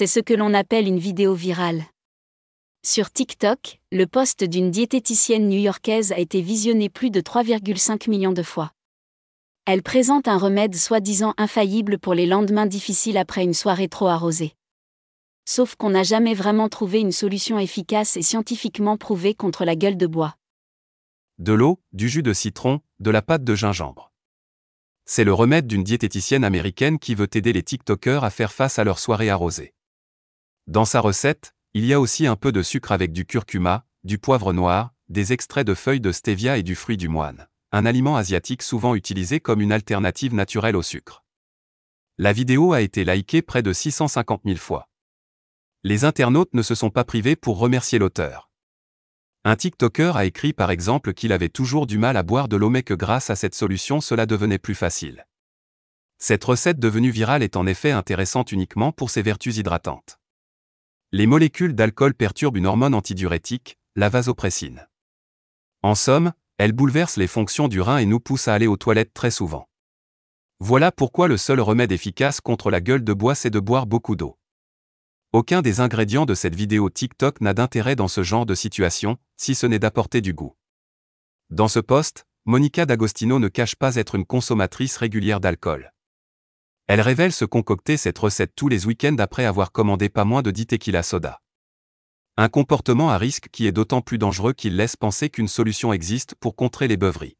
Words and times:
C'est 0.00 0.06
ce 0.06 0.20
que 0.20 0.32
l'on 0.32 0.54
appelle 0.54 0.86
une 0.86 1.00
vidéo 1.00 1.34
virale. 1.34 1.82
Sur 2.86 3.10
TikTok, 3.10 3.80
le 3.90 4.06
post 4.06 4.44
d'une 4.44 4.70
diététicienne 4.70 5.48
new-yorkaise 5.48 6.12
a 6.12 6.20
été 6.20 6.40
visionné 6.40 6.88
plus 6.88 7.10
de 7.10 7.20
3,5 7.20 8.08
millions 8.08 8.30
de 8.30 8.44
fois. 8.44 8.70
Elle 9.66 9.82
présente 9.82 10.28
un 10.28 10.38
remède 10.38 10.76
soi-disant 10.76 11.34
infaillible 11.36 11.98
pour 11.98 12.14
les 12.14 12.26
lendemains 12.26 12.66
difficiles 12.66 13.16
après 13.16 13.42
une 13.42 13.54
soirée 13.54 13.88
trop 13.88 14.06
arrosée. 14.06 14.54
Sauf 15.44 15.74
qu'on 15.74 15.90
n'a 15.90 16.04
jamais 16.04 16.34
vraiment 16.34 16.68
trouvé 16.68 17.00
une 17.00 17.10
solution 17.10 17.58
efficace 17.58 18.16
et 18.16 18.22
scientifiquement 18.22 18.98
prouvée 18.98 19.34
contre 19.34 19.64
la 19.64 19.74
gueule 19.74 19.96
de 19.96 20.06
bois. 20.06 20.36
De 21.38 21.54
l'eau, 21.54 21.80
du 21.92 22.08
jus 22.08 22.22
de 22.22 22.32
citron, 22.32 22.82
de 23.00 23.10
la 23.10 23.20
pâte 23.20 23.42
de 23.42 23.56
gingembre. 23.56 24.12
C'est 25.06 25.24
le 25.24 25.34
remède 25.34 25.66
d'une 25.66 25.82
diététicienne 25.82 26.44
américaine 26.44 27.00
qui 27.00 27.16
veut 27.16 27.28
aider 27.34 27.52
les 27.52 27.64
TikTokers 27.64 28.22
à 28.22 28.30
faire 28.30 28.52
face 28.52 28.78
à 28.78 28.84
leur 28.84 29.00
soirée 29.00 29.28
arrosée. 29.30 29.74
Dans 30.68 30.84
sa 30.84 31.00
recette, 31.00 31.54
il 31.72 31.86
y 31.86 31.94
a 31.94 32.00
aussi 32.00 32.26
un 32.26 32.36
peu 32.36 32.52
de 32.52 32.60
sucre 32.62 32.92
avec 32.92 33.10
du 33.10 33.24
curcuma, 33.24 33.86
du 34.04 34.18
poivre 34.18 34.52
noir, 34.52 34.92
des 35.08 35.32
extraits 35.32 35.66
de 35.66 35.72
feuilles 35.72 36.02
de 36.02 36.12
stevia 36.12 36.58
et 36.58 36.62
du 36.62 36.74
fruit 36.74 36.98
du 36.98 37.08
moine, 37.08 37.48
un 37.72 37.86
aliment 37.86 38.18
asiatique 38.18 38.62
souvent 38.62 38.94
utilisé 38.94 39.40
comme 39.40 39.62
une 39.62 39.72
alternative 39.72 40.34
naturelle 40.34 40.76
au 40.76 40.82
sucre. 40.82 41.24
La 42.18 42.34
vidéo 42.34 42.74
a 42.74 42.82
été 42.82 43.02
likée 43.02 43.40
près 43.40 43.62
de 43.62 43.72
650 43.72 44.42
000 44.44 44.58
fois. 44.58 44.90
Les 45.84 46.04
internautes 46.04 46.52
ne 46.52 46.60
se 46.60 46.74
sont 46.74 46.90
pas 46.90 47.04
privés 47.04 47.34
pour 47.34 47.58
remercier 47.58 47.98
l'auteur. 47.98 48.50
Un 49.44 49.56
TikToker 49.56 50.18
a 50.18 50.26
écrit 50.26 50.52
par 50.52 50.70
exemple 50.70 51.14
qu'il 51.14 51.32
avait 51.32 51.48
toujours 51.48 51.86
du 51.86 51.96
mal 51.96 52.18
à 52.18 52.22
boire 52.22 52.46
de 52.46 52.58
l'eau 52.58 52.68
mais 52.68 52.82
que 52.82 52.92
grâce 52.92 53.30
à 53.30 53.36
cette 53.36 53.54
solution 53.54 54.02
cela 54.02 54.26
devenait 54.26 54.58
plus 54.58 54.74
facile. 54.74 55.26
Cette 56.18 56.44
recette 56.44 56.78
devenue 56.78 57.10
virale 57.10 57.42
est 57.42 57.56
en 57.56 57.66
effet 57.66 57.90
intéressante 57.90 58.52
uniquement 58.52 58.92
pour 58.92 59.08
ses 59.08 59.22
vertus 59.22 59.56
hydratantes. 59.56 60.17
Les 61.10 61.26
molécules 61.26 61.74
d'alcool 61.74 62.12
perturbent 62.12 62.58
une 62.58 62.66
hormone 62.66 62.94
antidiurétique, 62.94 63.78
la 63.96 64.10
vasopressine. 64.10 64.86
En 65.82 65.94
somme, 65.94 66.34
elle 66.58 66.72
bouleverse 66.72 67.16
les 67.16 67.26
fonctions 67.26 67.66
du 67.66 67.80
rein 67.80 67.96
et 67.96 68.04
nous 68.04 68.20
pousse 68.20 68.46
à 68.46 68.52
aller 68.52 68.66
aux 68.66 68.76
toilettes 68.76 69.14
très 69.14 69.30
souvent. 69.30 69.70
Voilà 70.60 70.92
pourquoi 70.92 71.26
le 71.26 71.38
seul 71.38 71.60
remède 71.60 71.92
efficace 71.92 72.42
contre 72.42 72.70
la 72.70 72.82
gueule 72.82 73.04
de 73.04 73.14
bois 73.14 73.34
c'est 73.34 73.48
de 73.48 73.58
boire 73.58 73.86
beaucoup 73.86 74.16
d'eau. 74.16 74.38
Aucun 75.32 75.62
des 75.62 75.80
ingrédients 75.80 76.26
de 76.26 76.34
cette 76.34 76.54
vidéo 76.54 76.90
TikTok 76.90 77.40
n'a 77.40 77.54
d'intérêt 77.54 77.96
dans 77.96 78.08
ce 78.08 78.22
genre 78.22 78.44
de 78.44 78.54
situation, 78.54 79.16
si 79.38 79.54
ce 79.54 79.66
n'est 79.66 79.78
d'apporter 79.78 80.20
du 80.20 80.34
goût. 80.34 80.56
Dans 81.48 81.68
ce 81.68 81.80
post, 81.80 82.26
Monica 82.44 82.84
D'Agostino 82.84 83.38
ne 83.38 83.48
cache 83.48 83.76
pas 83.76 83.94
être 83.96 84.14
une 84.14 84.26
consommatrice 84.26 84.98
régulière 84.98 85.40
d'alcool. 85.40 85.90
Elle 86.88 87.02
révèle 87.02 87.32
se 87.32 87.44
concocter 87.44 87.96
cette 87.96 88.18
recette 88.18 88.52
tous 88.56 88.68
les 88.68 88.86
week-ends 88.86 89.16
après 89.18 89.44
avoir 89.44 89.72
commandé 89.72 90.08
pas 90.08 90.24
moins 90.24 90.42
de 90.42 90.50
10 90.50 90.66
tequila 90.66 91.02
soda. 91.02 91.42
Un 92.38 92.48
comportement 92.48 93.10
à 93.10 93.18
risque 93.18 93.48
qui 93.52 93.66
est 93.66 93.72
d'autant 93.72 94.00
plus 94.00 94.18
dangereux 94.18 94.54
qu'il 94.54 94.74
laisse 94.76 94.96
penser 94.96 95.28
qu'une 95.28 95.48
solution 95.48 95.92
existe 95.92 96.34
pour 96.34 96.56
contrer 96.56 96.88
les 96.88 96.96
beuveries. 96.96 97.37